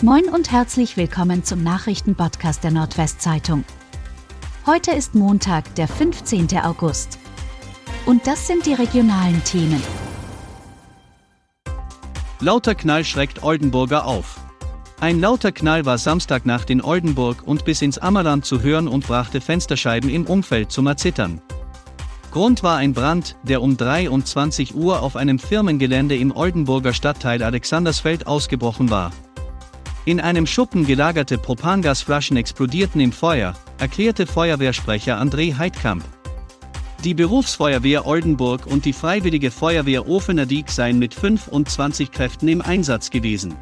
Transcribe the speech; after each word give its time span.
Moin 0.00 0.28
und 0.28 0.52
herzlich 0.52 0.96
willkommen 0.96 1.42
zum 1.42 1.64
Nachrichtenpodcast 1.64 2.62
der 2.62 2.70
Nordwestzeitung. 2.70 3.64
Heute 4.64 4.92
ist 4.92 5.16
Montag, 5.16 5.74
der 5.74 5.88
15. 5.88 6.56
August. 6.58 7.18
Und 8.06 8.24
das 8.28 8.46
sind 8.46 8.64
die 8.64 8.74
regionalen 8.74 9.42
Themen. 9.42 9.82
Lauter 12.38 12.76
Knall 12.76 13.04
schreckt 13.04 13.42
Oldenburger 13.42 14.04
auf. 14.04 14.38
Ein 15.00 15.18
lauter 15.18 15.50
Knall 15.50 15.84
war 15.84 15.98
Samstagnacht 15.98 16.70
in 16.70 16.80
Oldenburg 16.80 17.42
und 17.44 17.64
bis 17.64 17.82
ins 17.82 17.98
Ammerland 17.98 18.44
zu 18.44 18.62
hören 18.62 18.86
und 18.86 19.04
brachte 19.04 19.40
Fensterscheiben 19.40 20.10
im 20.10 20.26
Umfeld 20.26 20.70
zum 20.70 20.86
Erzittern. 20.86 21.42
Grund 22.30 22.62
war 22.62 22.76
ein 22.76 22.92
Brand, 22.92 23.34
der 23.42 23.62
um 23.62 23.76
23 23.76 24.76
Uhr 24.76 25.02
auf 25.02 25.16
einem 25.16 25.40
Firmengelände 25.40 26.16
im 26.16 26.30
Oldenburger 26.30 26.92
Stadtteil 26.92 27.42
Alexandersfeld 27.42 28.28
ausgebrochen 28.28 28.90
war. 28.90 29.10
In 30.08 30.22
einem 30.22 30.46
Schuppen 30.46 30.86
gelagerte 30.86 31.36
Propangasflaschen 31.36 32.38
explodierten 32.38 32.98
im 32.98 33.12
Feuer, 33.12 33.52
erklärte 33.76 34.26
Feuerwehrsprecher 34.26 35.20
André 35.20 35.58
Heidkamp. 35.58 36.02
Die 37.04 37.12
Berufsfeuerwehr 37.12 38.06
Oldenburg 38.06 38.66
und 38.66 38.86
die 38.86 38.94
Freiwillige 38.94 39.50
Feuerwehr 39.50 40.08
Ofenerdiek 40.08 40.70
seien 40.70 40.98
mit 40.98 41.12
25 41.12 42.10
Kräften 42.10 42.48
im 42.48 42.62
Einsatz 42.62 43.10
gewesen. 43.10 43.54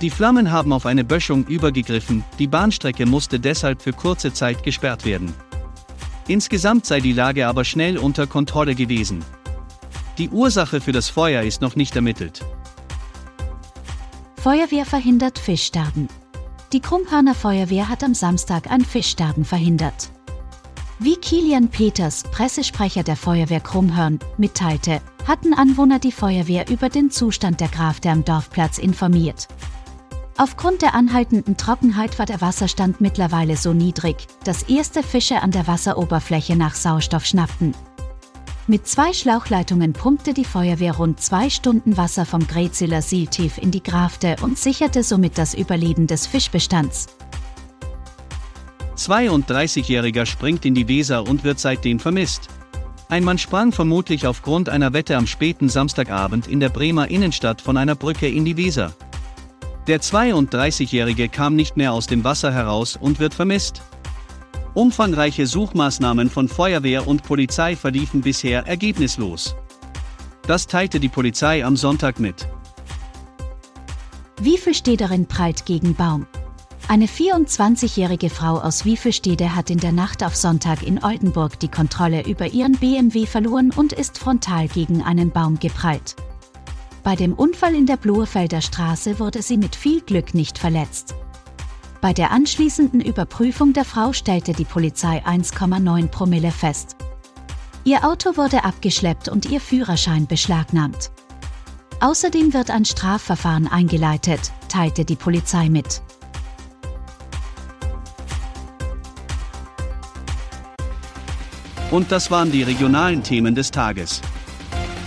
Die 0.00 0.10
Flammen 0.10 0.52
haben 0.52 0.72
auf 0.72 0.86
eine 0.86 1.02
Böschung 1.02 1.44
übergegriffen, 1.46 2.22
die 2.38 2.46
Bahnstrecke 2.46 3.04
musste 3.04 3.40
deshalb 3.40 3.82
für 3.82 3.92
kurze 3.92 4.32
Zeit 4.32 4.62
gesperrt 4.62 5.04
werden. 5.04 5.34
Insgesamt 6.28 6.86
sei 6.86 7.00
die 7.00 7.14
Lage 7.14 7.48
aber 7.48 7.64
schnell 7.64 7.98
unter 7.98 8.28
Kontrolle 8.28 8.76
gewesen. 8.76 9.24
Die 10.18 10.28
Ursache 10.28 10.80
für 10.80 10.92
das 10.92 11.08
Feuer 11.08 11.42
ist 11.42 11.62
noch 11.62 11.74
nicht 11.74 11.96
ermittelt. 11.96 12.44
Feuerwehr 14.40 14.86
verhindert 14.86 15.36
Fischsterben. 15.36 16.06
Die 16.72 16.78
Krummhörner 16.78 17.34
Feuerwehr 17.34 17.88
hat 17.88 18.04
am 18.04 18.14
Samstag 18.14 18.70
ein 18.70 18.84
Fischsterben 18.84 19.44
verhindert. 19.44 20.10
Wie 21.00 21.16
Kilian 21.16 21.68
Peters, 21.70 22.22
Pressesprecher 22.22 23.02
der 23.02 23.16
Feuerwehr 23.16 23.58
Krummhörn, 23.58 24.20
mitteilte, 24.36 25.00
hatten 25.26 25.54
Anwohner 25.54 25.98
die 25.98 26.12
Feuerwehr 26.12 26.70
über 26.70 26.88
den 26.88 27.10
Zustand 27.10 27.60
der 27.60 27.66
Grafte 27.66 28.10
am 28.10 28.24
Dorfplatz 28.24 28.78
informiert. 28.78 29.48
Aufgrund 30.36 30.82
der 30.82 30.94
anhaltenden 30.94 31.56
Trockenheit 31.56 32.20
war 32.20 32.26
der 32.26 32.40
Wasserstand 32.40 33.00
mittlerweile 33.00 33.56
so 33.56 33.72
niedrig, 33.72 34.28
dass 34.44 34.62
erste 34.62 35.02
Fische 35.02 35.42
an 35.42 35.50
der 35.50 35.66
Wasseroberfläche 35.66 36.54
nach 36.54 36.76
Sauerstoff 36.76 37.26
schnappten. 37.26 37.74
Mit 38.70 38.86
zwei 38.86 39.14
Schlauchleitungen 39.14 39.94
pumpte 39.94 40.34
die 40.34 40.44
Feuerwehr 40.44 40.94
rund 40.94 41.22
zwei 41.22 41.48
Stunden 41.48 41.96
Wasser 41.96 42.26
vom 42.26 42.46
Grezeler 42.46 43.00
See 43.00 43.24
tief 43.24 43.56
in 43.56 43.70
die 43.70 43.82
Grafte 43.82 44.36
und 44.42 44.58
sicherte 44.58 45.02
somit 45.02 45.38
das 45.38 45.54
Überleben 45.54 46.06
des 46.06 46.26
Fischbestands. 46.26 47.06
32-Jähriger 48.94 50.26
springt 50.26 50.66
in 50.66 50.74
die 50.74 50.86
Weser 50.86 51.26
und 51.26 51.44
wird 51.44 51.58
seitdem 51.58 51.98
vermisst. 51.98 52.48
Ein 53.08 53.24
Mann 53.24 53.38
sprang 53.38 53.72
vermutlich 53.72 54.26
aufgrund 54.26 54.68
einer 54.68 54.92
Wette 54.92 55.16
am 55.16 55.26
späten 55.26 55.70
Samstagabend 55.70 56.46
in 56.46 56.60
der 56.60 56.68
Bremer 56.68 57.10
Innenstadt 57.10 57.62
von 57.62 57.78
einer 57.78 57.94
Brücke 57.94 58.28
in 58.28 58.44
die 58.44 58.58
Weser. 58.58 58.92
Der 59.86 60.02
32-Jährige 60.02 61.30
kam 61.30 61.56
nicht 61.56 61.78
mehr 61.78 61.94
aus 61.94 62.06
dem 62.06 62.22
Wasser 62.22 62.52
heraus 62.52 62.98
und 63.00 63.18
wird 63.18 63.32
vermisst. 63.32 63.80
Umfangreiche 64.78 65.44
Suchmaßnahmen 65.48 66.30
von 66.30 66.46
Feuerwehr 66.46 67.08
und 67.08 67.24
Polizei 67.24 67.74
verliefen 67.74 68.20
bisher 68.20 68.64
ergebnislos. 68.68 69.56
Das 70.46 70.68
teilte 70.68 71.00
die 71.00 71.08
Polizei 71.08 71.64
am 71.64 71.76
Sonntag 71.76 72.20
mit. 72.20 72.46
Wiefelstederin 74.40 75.26
prallt 75.26 75.66
gegen 75.66 75.96
Baum. 75.96 76.28
Eine 76.86 77.06
24-jährige 77.06 78.30
Frau 78.30 78.60
aus 78.60 78.84
Wiefelstede 78.84 79.56
hat 79.56 79.68
in 79.68 79.78
der 79.78 79.90
Nacht 79.90 80.22
auf 80.22 80.36
Sonntag 80.36 80.86
in 80.86 81.02
Oldenburg 81.02 81.58
die 81.58 81.66
Kontrolle 81.66 82.24
über 82.28 82.46
ihren 82.46 82.78
BMW 82.78 83.26
verloren 83.26 83.72
und 83.74 83.92
ist 83.92 84.16
frontal 84.16 84.68
gegen 84.68 85.02
einen 85.02 85.32
Baum 85.32 85.58
geprallt. 85.58 86.14
Bei 87.02 87.16
dem 87.16 87.34
Unfall 87.34 87.74
in 87.74 87.86
der 87.86 87.96
Blohefelder 87.96 88.60
Straße 88.60 89.18
wurde 89.18 89.42
sie 89.42 89.56
mit 89.56 89.74
viel 89.74 90.02
Glück 90.02 90.34
nicht 90.34 90.56
verletzt. 90.56 91.16
Bei 92.00 92.12
der 92.12 92.30
anschließenden 92.30 93.00
Überprüfung 93.00 93.72
der 93.72 93.84
Frau 93.84 94.12
stellte 94.12 94.52
die 94.52 94.64
Polizei 94.64 95.24
1,9 95.26 96.06
Promille 96.08 96.52
fest. 96.52 96.96
Ihr 97.82 98.04
Auto 98.04 98.36
wurde 98.36 98.64
abgeschleppt 98.64 99.28
und 99.28 99.46
ihr 99.46 99.60
Führerschein 99.60 100.26
beschlagnahmt. 100.26 101.10
Außerdem 102.00 102.52
wird 102.54 102.70
ein 102.70 102.84
Strafverfahren 102.84 103.66
eingeleitet, 103.66 104.52
teilte 104.68 105.04
die 105.04 105.16
Polizei 105.16 105.68
mit. 105.68 106.00
Und 111.90 112.12
das 112.12 112.30
waren 112.30 112.52
die 112.52 112.62
regionalen 112.62 113.24
Themen 113.24 113.54
des 113.54 113.70
Tages. 113.72 114.20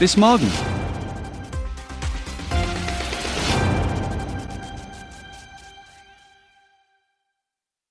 Bis 0.00 0.16
morgen! 0.16 0.50